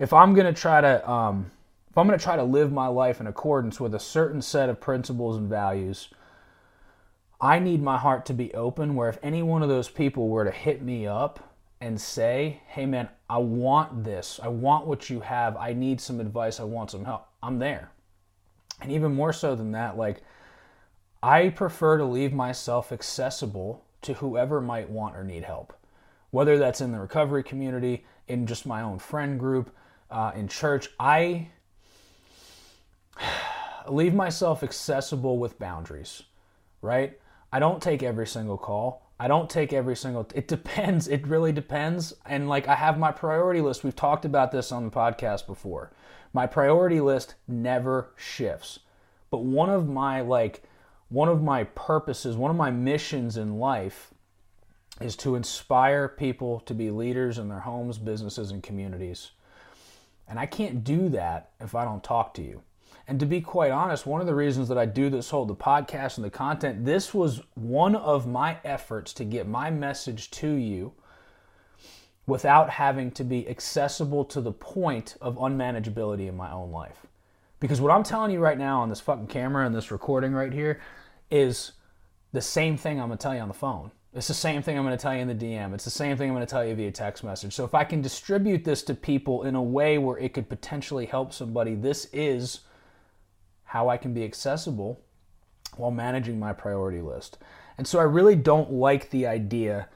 If 0.00 0.12
I'm 0.12 0.34
going 0.34 0.52
to 0.52 0.60
try 0.60 0.80
to, 0.80 1.08
um, 1.08 1.52
if 1.88 1.96
I'm 1.96 2.08
going 2.08 2.18
to 2.18 2.24
try 2.24 2.34
to 2.34 2.42
live 2.42 2.72
my 2.72 2.88
life 2.88 3.20
in 3.20 3.28
accordance 3.28 3.78
with 3.78 3.94
a 3.94 4.00
certain 4.00 4.42
set 4.42 4.68
of 4.68 4.80
principles 4.80 5.36
and 5.36 5.48
values, 5.48 6.08
I 7.40 7.60
need 7.60 7.80
my 7.80 7.96
heart 7.96 8.26
to 8.26 8.34
be 8.34 8.52
open. 8.54 8.96
Where 8.96 9.08
if 9.08 9.20
any 9.22 9.44
one 9.44 9.62
of 9.62 9.68
those 9.68 9.88
people 9.88 10.28
were 10.28 10.44
to 10.44 10.50
hit 10.50 10.82
me 10.82 11.06
up 11.06 11.54
and 11.80 12.00
say, 12.00 12.60
hey 12.66 12.86
man, 12.86 13.08
I 13.32 13.38
want 13.38 14.04
this. 14.04 14.38
I 14.42 14.48
want 14.48 14.86
what 14.86 15.08
you 15.08 15.20
have. 15.20 15.56
I 15.56 15.72
need 15.72 16.02
some 16.02 16.20
advice. 16.20 16.60
I 16.60 16.64
want 16.64 16.90
some 16.90 17.06
help. 17.06 17.26
I'm 17.42 17.58
there. 17.58 17.90
And 18.82 18.92
even 18.92 19.14
more 19.14 19.32
so 19.32 19.54
than 19.54 19.72
that, 19.72 19.96
like, 19.96 20.20
I 21.22 21.48
prefer 21.48 21.96
to 21.96 22.04
leave 22.04 22.34
myself 22.34 22.92
accessible 22.92 23.86
to 24.02 24.12
whoever 24.12 24.60
might 24.60 24.90
want 24.90 25.16
or 25.16 25.24
need 25.24 25.44
help. 25.44 25.72
whether 26.30 26.58
that's 26.58 26.80
in 26.82 26.92
the 26.92 26.98
recovery 26.98 27.42
community, 27.42 28.04
in 28.28 28.46
just 28.46 28.66
my 28.66 28.82
own 28.82 28.98
friend 28.98 29.38
group, 29.38 29.74
uh, 30.10 30.32
in 30.34 30.48
church. 30.48 30.88
I 31.00 31.48
leave 33.88 34.14
myself 34.14 34.62
accessible 34.62 35.38
with 35.38 35.58
boundaries, 35.58 36.22
right? 36.82 37.18
I 37.50 37.58
don't 37.60 37.82
take 37.82 38.02
every 38.02 38.26
single 38.26 38.58
call. 38.58 39.10
I 39.22 39.28
don't 39.28 39.48
take 39.48 39.72
every 39.72 39.94
single 39.94 40.28
it 40.34 40.48
depends. 40.48 41.06
It 41.06 41.24
really 41.28 41.52
depends. 41.52 42.12
And 42.26 42.48
like 42.48 42.66
I 42.66 42.74
have 42.74 42.98
my 42.98 43.12
priority 43.12 43.60
list. 43.60 43.84
We've 43.84 43.94
talked 43.94 44.24
about 44.24 44.50
this 44.50 44.72
on 44.72 44.84
the 44.84 44.90
podcast 44.90 45.46
before. 45.46 45.92
My 46.32 46.48
priority 46.48 47.00
list 47.00 47.36
never 47.46 48.10
shifts. 48.16 48.80
But 49.30 49.44
one 49.44 49.70
of 49.70 49.88
my 49.88 50.22
like 50.22 50.64
one 51.08 51.28
of 51.28 51.40
my 51.40 51.62
purposes, 51.62 52.36
one 52.36 52.50
of 52.50 52.56
my 52.56 52.72
missions 52.72 53.36
in 53.36 53.60
life 53.60 54.12
is 55.00 55.14
to 55.18 55.36
inspire 55.36 56.08
people 56.08 56.58
to 56.58 56.74
be 56.74 56.90
leaders 56.90 57.38
in 57.38 57.48
their 57.48 57.60
homes, 57.60 57.98
businesses 57.98 58.50
and 58.50 58.60
communities. 58.60 59.30
And 60.26 60.36
I 60.36 60.46
can't 60.46 60.82
do 60.82 61.08
that 61.10 61.50
if 61.60 61.76
I 61.76 61.84
don't 61.84 62.02
talk 62.02 62.34
to 62.34 62.42
you. 62.42 62.62
And 63.08 63.18
to 63.20 63.26
be 63.26 63.40
quite 63.40 63.70
honest, 63.70 64.06
one 64.06 64.20
of 64.20 64.26
the 64.26 64.34
reasons 64.34 64.68
that 64.68 64.78
I 64.78 64.86
do 64.86 65.10
this 65.10 65.30
whole 65.30 65.44
the 65.44 65.54
podcast 65.54 66.16
and 66.16 66.24
the 66.24 66.30
content, 66.30 66.84
this 66.84 67.12
was 67.12 67.42
one 67.54 67.96
of 67.96 68.26
my 68.26 68.58
efforts 68.64 69.12
to 69.14 69.24
get 69.24 69.48
my 69.48 69.70
message 69.70 70.30
to 70.32 70.52
you 70.52 70.92
without 72.26 72.70
having 72.70 73.10
to 73.12 73.24
be 73.24 73.48
accessible 73.48 74.24
to 74.24 74.40
the 74.40 74.52
point 74.52 75.16
of 75.20 75.36
unmanageability 75.36 76.28
in 76.28 76.36
my 76.36 76.50
own 76.52 76.70
life. 76.70 77.06
Because 77.58 77.80
what 77.80 77.92
I'm 77.92 78.02
telling 78.02 78.30
you 78.30 78.40
right 78.40 78.58
now 78.58 78.80
on 78.80 78.88
this 78.88 79.00
fucking 79.00 79.26
camera 79.26 79.66
and 79.66 79.74
this 79.74 79.90
recording 79.90 80.32
right 80.32 80.52
here 80.52 80.80
is 81.30 81.72
the 82.32 82.40
same 82.40 82.76
thing 82.76 83.00
I'm 83.00 83.08
gonna 83.08 83.16
tell 83.16 83.34
you 83.34 83.40
on 83.40 83.48
the 83.48 83.54
phone. 83.54 83.90
It's 84.14 84.28
the 84.28 84.34
same 84.34 84.60
thing 84.62 84.76
I'm 84.76 84.84
going 84.84 84.96
to 84.96 85.02
tell 85.02 85.14
you 85.14 85.22
in 85.22 85.28
the 85.28 85.34
DM. 85.34 85.72
It's 85.72 85.84
the 85.84 85.90
same 85.90 86.18
thing 86.18 86.28
I'm 86.28 86.36
going 86.36 86.46
to 86.46 86.50
tell 86.50 86.64
you 86.64 86.74
via 86.74 86.90
text 86.90 87.24
message. 87.24 87.54
So 87.54 87.64
if 87.64 87.74
I 87.74 87.82
can 87.84 88.02
distribute 88.02 88.62
this 88.62 88.82
to 88.84 88.94
people 88.94 89.44
in 89.44 89.54
a 89.54 89.62
way 89.62 89.96
where 89.96 90.18
it 90.18 90.34
could 90.34 90.50
potentially 90.50 91.06
help 91.06 91.32
somebody, 91.32 91.74
this 91.74 92.08
is 92.12 92.60
how 93.72 93.88
I 93.88 93.96
can 93.96 94.12
be 94.12 94.22
accessible 94.22 95.00
while 95.78 95.90
managing 95.90 96.38
my 96.38 96.52
priority 96.52 97.00
list. 97.00 97.38
And 97.78 97.88
so 97.88 97.98
I 97.98 98.02
really 98.02 98.36
don't 98.36 98.70
like 98.70 99.08
the 99.08 99.26
idea 99.26 99.88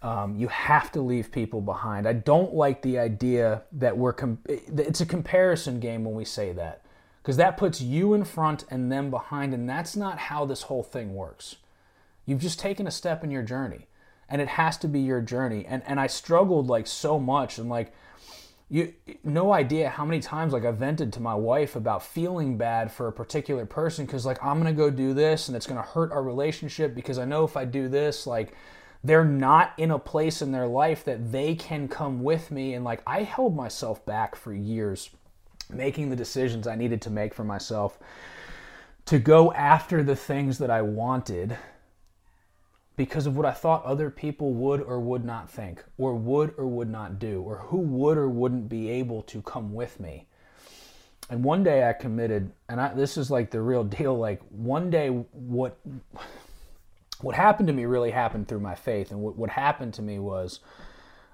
um, 0.00 0.36
you 0.36 0.48
have 0.48 0.90
to 0.92 1.02
leave 1.02 1.30
people 1.30 1.60
behind. 1.60 2.08
I 2.08 2.14
don't 2.14 2.54
like 2.54 2.80
the 2.80 2.98
idea 2.98 3.64
that 3.72 3.98
we're, 3.98 4.14
com- 4.14 4.38
it's 4.46 5.02
a 5.02 5.06
comparison 5.06 5.80
game 5.80 6.04
when 6.04 6.14
we 6.14 6.24
say 6.24 6.52
that, 6.52 6.80
because 7.22 7.36
that 7.36 7.58
puts 7.58 7.82
you 7.82 8.14
in 8.14 8.24
front 8.24 8.64
and 8.70 8.90
them 8.90 9.10
behind, 9.10 9.52
and 9.52 9.68
that's 9.68 9.94
not 9.94 10.18
how 10.18 10.46
this 10.46 10.62
whole 10.62 10.82
thing 10.82 11.14
works. 11.14 11.56
You've 12.24 12.40
just 12.40 12.58
taken 12.58 12.86
a 12.86 12.90
step 12.90 13.22
in 13.22 13.30
your 13.30 13.42
journey, 13.42 13.86
and 14.30 14.40
it 14.40 14.48
has 14.48 14.78
to 14.78 14.88
be 14.88 15.00
your 15.00 15.20
journey. 15.20 15.66
And, 15.66 15.82
and 15.86 16.00
I 16.00 16.06
struggled 16.06 16.68
like 16.68 16.86
so 16.86 17.18
much, 17.18 17.58
and 17.58 17.68
like, 17.68 17.92
you 18.70 18.94
no 19.24 19.52
idea 19.52 19.90
how 19.90 20.04
many 20.04 20.20
times 20.20 20.52
like 20.52 20.64
I 20.64 20.70
vented 20.70 21.12
to 21.14 21.20
my 21.20 21.34
wife 21.34 21.74
about 21.74 22.04
feeling 22.04 22.56
bad 22.56 22.90
for 22.90 23.08
a 23.08 23.12
particular 23.12 23.66
person 23.66 24.06
because 24.06 24.24
like 24.24 24.42
I'm 24.42 24.58
gonna 24.58 24.72
go 24.72 24.90
do 24.90 25.12
this 25.12 25.48
and 25.48 25.56
it's 25.56 25.66
gonna 25.66 25.82
hurt 25.82 26.12
our 26.12 26.22
relationship 26.22 26.94
because 26.94 27.18
I 27.18 27.24
know 27.24 27.44
if 27.44 27.56
I 27.56 27.64
do 27.64 27.88
this 27.88 28.26
like 28.26 28.54
they're 29.02 29.24
not 29.24 29.72
in 29.78 29.90
a 29.90 29.98
place 29.98 30.42
in 30.42 30.52
their 30.52 30.66
life 30.66 31.04
that 31.04 31.32
they 31.32 31.54
can 31.54 31.88
come 31.88 32.22
with 32.22 32.50
me. 32.50 32.74
And 32.74 32.84
like 32.84 33.02
I 33.06 33.22
held 33.22 33.56
myself 33.56 34.04
back 34.04 34.36
for 34.36 34.52
years 34.52 35.10
making 35.72 36.10
the 36.10 36.16
decisions 36.16 36.66
I 36.66 36.74
needed 36.74 37.00
to 37.02 37.10
make 37.10 37.32
for 37.32 37.44
myself 37.44 37.98
to 39.06 39.18
go 39.18 39.52
after 39.52 40.02
the 40.02 40.16
things 40.16 40.58
that 40.58 40.70
I 40.70 40.82
wanted 40.82 41.56
because 42.96 43.26
of 43.26 43.36
what 43.36 43.46
I 43.46 43.52
thought 43.52 43.84
other 43.84 44.10
people 44.10 44.52
would 44.52 44.80
or 44.80 45.00
would 45.00 45.24
not 45.24 45.48
think, 45.48 45.84
or 45.96 46.14
would 46.14 46.54
or 46.58 46.66
would 46.66 46.90
not 46.90 47.18
do, 47.18 47.42
or 47.42 47.58
who 47.58 47.78
would 47.78 48.18
or 48.18 48.28
wouldn't 48.28 48.68
be 48.68 48.90
able 48.90 49.22
to 49.22 49.42
come 49.42 49.72
with 49.72 49.98
me. 50.00 50.26
And 51.30 51.44
one 51.44 51.62
day 51.62 51.88
I 51.88 51.92
committed, 51.92 52.50
and 52.68 52.80
I, 52.80 52.92
this 52.92 53.16
is 53.16 53.30
like 53.30 53.50
the 53.50 53.62
real 53.62 53.84
deal. 53.84 54.18
Like 54.18 54.42
one 54.50 54.90
day, 54.90 55.08
what 55.08 55.78
what 57.20 57.36
happened 57.36 57.68
to 57.68 57.72
me 57.72 57.84
really 57.84 58.10
happened 58.10 58.48
through 58.48 58.60
my 58.60 58.74
faith, 58.74 59.10
and 59.12 59.20
what, 59.20 59.36
what 59.36 59.50
happened 59.50 59.94
to 59.94 60.02
me 60.02 60.18
was 60.18 60.60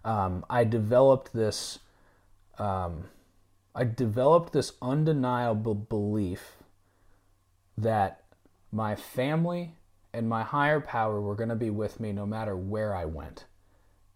um, 0.04 0.44
I 0.48 0.64
developed 0.64 1.32
this. 1.32 1.78
Um, 2.58 3.04
I 3.74 3.84
developed 3.84 4.52
this 4.54 4.72
undeniable 4.80 5.74
belief 5.74 6.56
that 7.76 8.22
my 8.72 8.96
family 8.96 9.74
and 10.16 10.28
my 10.28 10.42
higher 10.42 10.80
power 10.80 11.20
were 11.20 11.34
going 11.34 11.50
to 11.50 11.54
be 11.54 11.68
with 11.68 12.00
me 12.00 12.10
no 12.10 12.24
matter 12.24 12.56
where 12.56 12.94
I 12.94 13.04
went. 13.04 13.44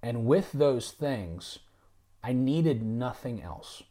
And 0.03 0.25
with 0.25 0.51
those 0.53 0.93
things, 0.93 1.59
I 2.25 2.33
needed 2.33 2.83
nothing 2.83 3.43
else. 3.43 3.83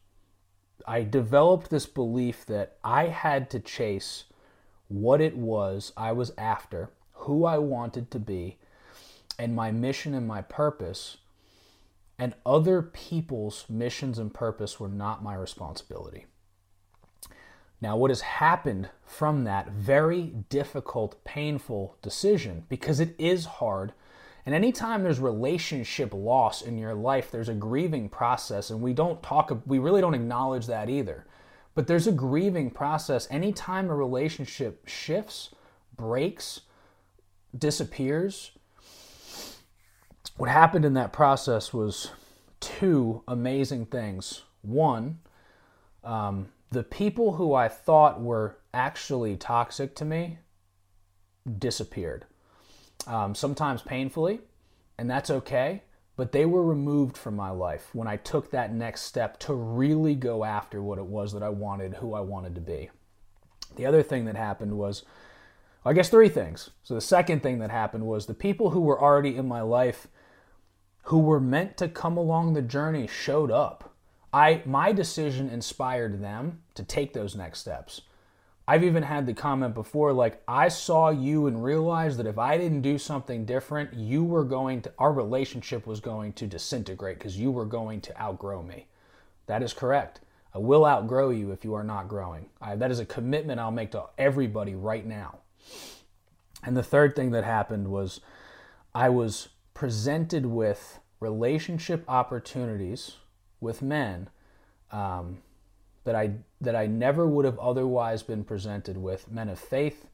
I 0.87 1.03
developed 1.03 1.69
this 1.69 1.85
belief 1.85 2.47
that 2.47 2.77
I 2.83 3.07
had 3.07 3.51
to 3.51 3.59
chase 3.59 4.23
what 4.87 5.21
it 5.21 5.37
was 5.37 5.93
I 5.95 6.11
was 6.13 6.31
after, 6.35 6.89
who 7.13 7.45
I 7.45 7.59
wanted 7.59 8.09
to 8.09 8.19
be, 8.19 8.57
and 9.37 9.55
my 9.55 9.71
mission 9.71 10.15
and 10.15 10.27
my 10.27 10.41
purpose. 10.41 11.17
And 12.17 12.33
other 12.43 12.81
people's 12.81 13.65
missions 13.69 14.17
and 14.17 14.33
purpose 14.33 14.79
were 14.79 14.89
not 14.89 15.23
my 15.23 15.35
responsibility. 15.35 16.25
Now, 17.81 17.95
what 17.95 18.11
has 18.11 18.21
happened 18.21 18.89
from 19.05 19.45
that 19.45 19.69
very 19.71 20.33
difficult, 20.49 21.23
painful 21.23 21.95
decision, 22.01 22.65
because 22.67 22.99
it 22.99 23.15
is 23.17 23.45
hard, 23.45 23.93
and 24.45 24.53
anytime 24.55 25.03
there's 25.03 25.19
relationship 25.19 26.13
loss 26.13 26.61
in 26.61 26.77
your 26.77 26.93
life, 26.93 27.31
there's 27.31 27.49
a 27.49 27.53
grieving 27.53 28.09
process, 28.09 28.69
and 28.69 28.81
we 28.81 28.93
don't 28.93 29.21
talk, 29.23 29.61
we 29.65 29.79
really 29.79 30.01
don't 30.01 30.13
acknowledge 30.13 30.67
that 30.67 30.89
either. 30.89 31.25
But 31.75 31.87
there's 31.87 32.07
a 32.07 32.11
grieving 32.11 32.71
process. 32.71 33.27
Anytime 33.29 33.89
a 33.89 33.95
relationship 33.95 34.87
shifts, 34.87 35.51
breaks, 35.95 36.61
disappears, 37.57 38.51
what 40.35 40.49
happened 40.49 40.83
in 40.83 40.93
that 40.95 41.13
process 41.13 41.73
was 41.73 42.11
two 42.59 43.23
amazing 43.27 43.85
things. 43.85 44.43
One, 44.61 45.19
um, 46.03 46.49
the 46.71 46.83
people 46.83 47.33
who 47.33 47.53
I 47.53 47.67
thought 47.67 48.21
were 48.21 48.57
actually 48.73 49.35
toxic 49.35 49.95
to 49.95 50.05
me 50.05 50.39
disappeared. 51.57 52.25
Um, 53.07 53.33
sometimes 53.33 53.81
painfully, 53.81 54.41
and 54.97 55.09
that's 55.09 55.29
okay, 55.29 55.83
but 56.15 56.31
they 56.31 56.45
were 56.45 56.63
removed 56.63 57.17
from 57.17 57.35
my 57.35 57.49
life 57.49 57.89
when 57.93 58.07
I 58.07 58.17
took 58.17 58.51
that 58.51 58.73
next 58.73 59.03
step 59.03 59.39
to 59.39 59.53
really 59.53 60.15
go 60.15 60.43
after 60.43 60.81
what 60.81 60.99
it 60.99 61.05
was 61.05 61.31
that 61.33 61.41
I 61.41 61.49
wanted, 61.49 61.95
who 61.95 62.13
I 62.13 62.19
wanted 62.19 62.55
to 62.55 62.61
be. 62.61 62.89
The 63.75 63.85
other 63.85 64.03
thing 64.03 64.25
that 64.25 64.35
happened 64.35 64.77
was, 64.77 65.03
I 65.85 65.93
guess, 65.93 66.09
three 66.09 66.29
things. 66.29 66.71
So 66.83 66.93
the 66.93 67.01
second 67.01 67.41
thing 67.41 67.59
that 67.59 67.71
happened 67.71 68.05
was 68.05 68.25
the 68.25 68.33
people 68.33 68.71
who 68.71 68.81
were 68.81 69.01
already 69.01 69.37
in 69.37 69.47
my 69.47 69.61
life 69.61 70.07
who 71.03 71.19
were 71.19 71.39
meant 71.39 71.77
to 71.77 71.87
come 71.87 72.17
along 72.17 72.53
the 72.53 72.61
journey 72.61 73.07
showed 73.07 73.49
up. 73.49 73.88
I 74.33 74.61
my 74.65 74.91
decision 74.91 75.49
inspired 75.49 76.21
them 76.21 76.61
to 76.75 76.83
take 76.83 77.13
those 77.13 77.35
next 77.35 77.59
steps. 77.59 78.01
I've 78.67 78.83
even 78.83 79.01
had 79.01 79.25
the 79.25 79.33
comment 79.33 79.73
before 79.73 80.13
like 80.13 80.41
I 80.47 80.67
saw 80.67 81.09
you 81.09 81.47
and 81.47 81.63
realized 81.63 82.19
that 82.19 82.27
if 82.27 82.37
I 82.37 82.57
didn't 82.57 82.81
do 82.81 82.99
something 82.99 83.45
different, 83.45 83.95
you 83.95 84.23
were 84.23 84.43
going 84.43 84.81
to 84.83 84.93
our 84.99 85.11
relationship 85.11 85.87
was 85.87 85.99
going 85.99 86.33
to 86.33 86.47
disintegrate 86.47 87.17
because 87.17 87.37
you 87.37 87.51
were 87.51 87.65
going 87.65 88.01
to 88.01 88.21
outgrow 88.21 88.61
me. 88.61 88.85
That 89.47 89.63
is 89.63 89.73
correct. 89.73 90.21
I 90.53 90.59
will 90.59 90.85
outgrow 90.85 91.31
you 91.31 91.51
if 91.51 91.63
you 91.63 91.73
are 91.73 91.83
not 91.83 92.07
growing. 92.07 92.49
I, 92.61 92.75
that 92.75 92.91
is 92.91 92.99
a 92.99 93.05
commitment 93.05 93.59
I'll 93.59 93.71
make 93.71 93.91
to 93.91 94.05
everybody 94.17 94.75
right 94.75 95.05
now. 95.05 95.39
And 96.63 96.75
the 96.75 96.83
third 96.83 97.15
thing 97.15 97.31
that 97.31 97.43
happened 97.43 97.87
was 97.87 98.19
I 98.93 99.09
was 99.09 99.49
presented 99.73 100.45
with 100.45 100.99
relationship 101.19 102.03
opportunities 102.07 103.13
with 103.61 103.81
men 103.81 104.29
um, 104.91 105.39
that 106.03 106.15
I 106.15 106.31
that 106.61 106.75
I 106.75 106.87
never 106.87 107.27
would 107.27 107.45
have 107.45 107.59
otherwise 107.59 108.23
been 108.23 108.43
presented 108.43 108.97
with 108.97 109.31
men 109.31 109.49
of 109.49 109.59
faith, 109.59 110.07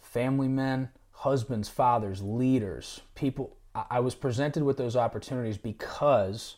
family 0.00 0.48
men, 0.48 0.90
husbands, 1.12 1.68
fathers, 1.68 2.22
leaders, 2.22 3.00
people. 3.14 3.56
I 3.88 4.00
was 4.00 4.16
presented 4.16 4.64
with 4.64 4.76
those 4.76 4.96
opportunities 4.96 5.56
because 5.56 6.56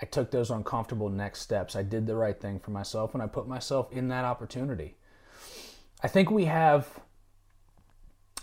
I 0.00 0.04
took 0.04 0.30
those 0.30 0.50
uncomfortable 0.50 1.08
next 1.08 1.40
steps. 1.40 1.74
I 1.74 1.82
did 1.82 2.06
the 2.06 2.14
right 2.14 2.38
thing 2.38 2.58
for 2.58 2.72
myself 2.72 3.14
and 3.14 3.22
I 3.22 3.26
put 3.26 3.48
myself 3.48 3.90
in 3.90 4.08
that 4.08 4.24
opportunity. 4.24 4.96
I 6.02 6.08
think 6.08 6.30
we 6.30 6.44
have 6.46 7.00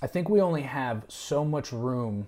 I 0.02 0.08
think 0.08 0.30
we 0.30 0.42
only 0.42 0.62
have 0.62 1.04
so 1.10 1.44
much 1.44 1.72
room 1.74 2.28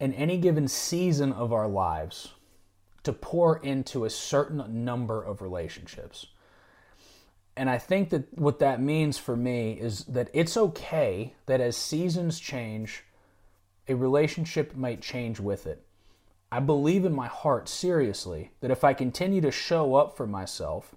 in 0.00 0.12
any 0.14 0.38
given 0.38 0.66
season 0.66 1.32
of 1.32 1.52
our 1.52 1.68
lives 1.68 2.32
to 3.06 3.12
pour 3.12 3.58
into 3.58 4.04
a 4.04 4.10
certain 4.10 4.84
number 4.84 5.22
of 5.22 5.40
relationships. 5.40 6.26
And 7.56 7.70
I 7.70 7.78
think 7.78 8.10
that 8.10 8.36
what 8.36 8.58
that 8.58 8.82
means 8.82 9.16
for 9.16 9.36
me 9.36 9.74
is 9.74 10.04
that 10.06 10.28
it's 10.34 10.56
okay 10.56 11.34
that 11.46 11.60
as 11.60 11.76
seasons 11.76 12.40
change, 12.40 13.04
a 13.86 13.94
relationship 13.94 14.74
might 14.74 15.00
change 15.00 15.38
with 15.38 15.68
it. 15.68 15.84
I 16.50 16.58
believe 16.58 17.04
in 17.04 17.14
my 17.14 17.28
heart, 17.28 17.68
seriously, 17.68 18.50
that 18.60 18.72
if 18.72 18.82
I 18.82 18.92
continue 18.92 19.40
to 19.40 19.52
show 19.52 19.94
up 19.94 20.16
for 20.16 20.26
myself, 20.26 20.96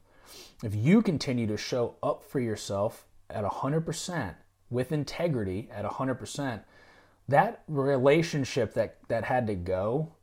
if 0.63 0.73
you 0.73 1.03
continue 1.03 1.45
to 1.45 1.57
show 1.57 1.93
up 2.01 2.23
for 2.23 2.39
yourself 2.39 3.05
at 3.29 3.45
100%, 3.45 4.33
with 4.71 4.91
integrity 4.91 5.69
at 5.71 5.85
100%, 5.85 6.61
that 7.27 7.61
relationship 7.67 8.73
that, 8.73 8.97
that 9.09 9.25
had 9.25 9.45
to 9.45 9.53
go 9.53 10.13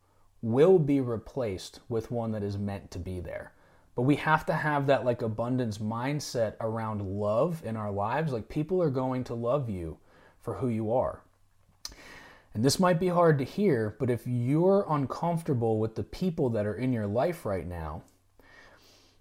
will 0.46 0.78
be 0.78 1.00
replaced 1.00 1.80
with 1.88 2.12
one 2.12 2.30
that 2.30 2.42
is 2.42 2.56
meant 2.56 2.90
to 2.92 2.98
be 3.00 3.18
there. 3.18 3.52
But 3.96 4.02
we 4.02 4.14
have 4.16 4.46
to 4.46 4.52
have 4.52 4.86
that 4.86 5.04
like 5.04 5.22
abundance 5.22 5.78
mindset 5.78 6.54
around 6.60 7.02
love 7.02 7.62
in 7.64 7.76
our 7.76 7.90
lives. 7.90 8.32
Like 8.32 8.48
people 8.48 8.80
are 8.80 8.90
going 8.90 9.24
to 9.24 9.34
love 9.34 9.68
you 9.68 9.98
for 10.40 10.54
who 10.54 10.68
you 10.68 10.92
are. 10.92 11.22
And 12.54 12.64
this 12.64 12.78
might 12.78 13.00
be 13.00 13.08
hard 13.08 13.38
to 13.38 13.44
hear, 13.44 13.96
but 13.98 14.08
if 14.08 14.22
you're 14.26 14.86
uncomfortable 14.88 15.78
with 15.78 15.94
the 15.94 16.04
people 16.04 16.48
that 16.50 16.64
are 16.64 16.76
in 16.76 16.92
your 16.92 17.06
life 17.06 17.44
right 17.44 17.66
now, 17.66 18.02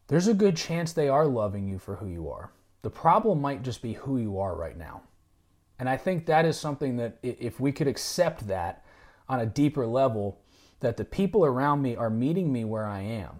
there's 0.07 0.27
a 0.27 0.33
good 0.33 0.55
chance 0.55 0.93
they 0.93 1.09
are 1.09 1.25
loving 1.25 1.67
you 1.67 1.79
for 1.79 1.95
who 1.95 2.07
you 2.07 2.29
are. 2.29 2.51
The 2.83 2.89
problem 2.91 3.41
might 3.41 3.63
just 3.63 3.81
be 3.81 3.93
who 3.93 4.17
you 4.17 4.39
are 4.39 4.55
right 4.55 4.77
now. 4.77 5.01
And 5.79 5.89
I 5.89 5.97
think 5.97 6.27
that 6.27 6.45
is 6.45 6.57
something 6.57 6.97
that 6.97 7.17
if 7.23 7.59
we 7.59 7.71
could 7.71 7.87
accept 7.87 8.47
that 8.47 8.85
on 9.27 9.39
a 9.39 9.45
deeper 9.45 9.87
level, 9.87 10.39
that 10.85 10.97
the 10.97 11.03
people 11.03 11.43
around 11.43 11.81
me 11.81 11.95
are 11.95 12.11
meeting 12.11 12.53
me 12.53 12.63
where 12.63 12.85
I 12.85 13.01
am, 13.01 13.39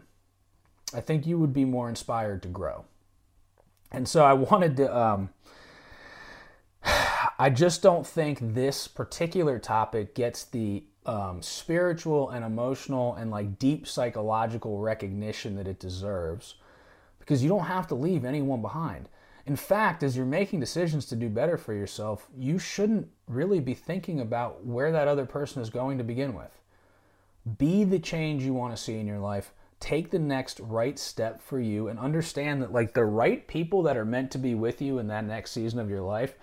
I 0.96 1.00
think 1.00 1.28
you 1.28 1.38
would 1.38 1.54
be 1.54 1.64
more 1.64 1.88
inspired 1.88 2.42
to 2.42 2.48
grow. 2.48 2.86
And 3.92 4.08
so 4.08 4.26
I 4.26 4.34
wanted 4.34 4.78
to 4.78 4.98
um, 4.98 5.30
I 7.38 7.52
just 7.52 7.84
don't 7.84 8.06
think 8.08 8.40
this 8.42 8.88
particular 8.88 9.60
topic 9.60 10.16
gets 10.16 10.46
the 10.46 10.86
um, 11.06 11.40
spiritual 11.44 12.32
and 12.32 12.44
emotional 12.44 13.14
and 13.14 13.30
like 13.30 13.60
deep 13.60 13.86
psychological 13.86 14.80
recognition 14.80 15.56
that 15.58 15.68
it 15.68 15.80
deserves 15.80 16.56
because 17.20 17.44
you 17.44 17.50
don't 17.50 17.66
have 17.66 17.86
to 17.90 17.96
leave 17.96 18.26
anyone 18.26 18.64
behind. 18.64 19.08
In 19.46 19.56
fact, 19.56 20.02
as 20.02 20.18
you're 20.18 20.26
making 20.26 20.62
decisions 20.62 21.06
to 21.06 21.16
do 21.16 21.30
better 21.30 21.58
for 21.58 21.76
yourself, 21.76 22.28
you 22.36 22.58
shouldn't 22.58 23.08
really 23.28 23.60
be 23.60 23.76
thinking 23.76 24.20
about 24.20 24.66
where 24.66 24.92
that 24.92 25.08
other 25.08 25.28
person 25.28 25.62
is 25.62 25.70
going 25.70 26.00
to 26.00 26.04
begin 26.04 26.34
with. 26.34 26.50
Be 27.58 27.84
the 27.84 28.00
change 28.00 28.44
you 28.44 28.54
want 28.54 28.76
to 28.76 28.82
see 28.82 29.00
in 29.00 29.08
your 29.08 29.20
life. 29.20 29.52
Take 29.80 30.10
the 30.10 30.20
next 30.20 30.60
right 30.60 30.98
step 30.98 31.42
for 31.42 31.60
you 31.60 31.88
and 31.88 32.00
understand 32.00 32.62
that, 32.62 32.72
like, 32.72 32.94
the 32.94 33.06
right 33.06 33.48
people 33.48 33.84
that 33.84 33.98
are 33.98 34.06
meant 34.06 34.32
to 34.32 34.38
be 34.38 34.56
with 34.56 34.82
you 34.82 35.00
in 35.00 35.08
that 35.08 35.26
next 35.26 35.52
season 35.52 35.80
of 35.80 35.90
your 35.90 36.02
life 36.02 36.36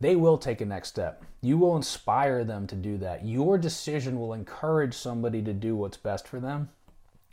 they 0.00 0.16
will 0.16 0.38
take 0.38 0.60
a 0.60 0.64
next 0.64 0.88
step. 0.88 1.24
You 1.40 1.58
will 1.58 1.76
inspire 1.76 2.44
them 2.44 2.66
to 2.68 2.76
do 2.76 2.98
that. 2.98 3.26
Your 3.26 3.58
decision 3.58 4.18
will 4.18 4.32
encourage 4.32 4.94
somebody 4.94 5.42
to 5.42 5.52
do 5.52 5.74
what's 5.74 5.96
best 5.96 6.28
for 6.28 6.40
them. 6.40 6.68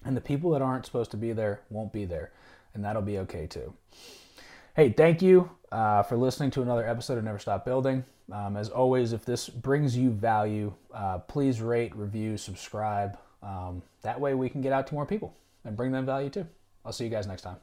And 0.04 0.18
the 0.18 0.22
people 0.22 0.52
that 0.52 0.62
aren't 0.62 0.86
supposed 0.86 1.12
to 1.12 1.18
be 1.18 1.32
there 1.32 1.62
won't 1.70 1.94
be 1.94 2.06
there. 2.06 2.32
And 2.74 2.84
that'll 2.84 3.02
be 3.02 3.20
okay 3.20 3.48
too. 3.48 3.74
Hey, 4.76 4.90
thank 4.90 5.22
you 5.22 5.50
uh, 5.72 6.04
for 6.04 6.18
listening 6.18 6.52
to 6.52 6.62
another 6.62 6.88
episode 6.88 7.18
of 7.18 7.24
Never 7.24 7.40
Stop 7.40 7.66
Building. 7.66 8.04
Um, 8.32 8.58
as 8.58 8.70
always, 8.70 9.14
if 9.14 9.24
this 9.24 9.50
brings 9.50 9.96
you 9.96 10.10
value, 10.10 10.74
uh, 10.94 11.20
please 11.20 11.62
rate, 11.62 11.96
review, 11.96 12.38
subscribe. 12.38 13.18
Um, 13.44 13.84
that 14.02 14.20
way 14.20 14.34
we 14.34 14.50
can 14.50 14.62
get 14.62 14.74
out 14.74 14.88
to 14.88 14.94
more 14.96 15.06
people 15.06 15.36
and 15.64 15.78
bring 15.78 15.92
them 15.92 16.06
value 16.06 16.30
too. 16.30 16.48
I'll 16.84 16.92
see 16.92 17.04
you 17.04 17.10
guys 17.12 17.28
next 17.28 17.44
time. 17.44 17.58